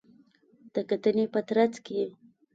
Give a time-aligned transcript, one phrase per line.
[0.73, 2.01] د کتنې په ترڅ کې